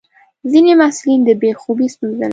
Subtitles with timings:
[0.51, 2.29] ځینې محصلین د بې خوبي ستونزه لري.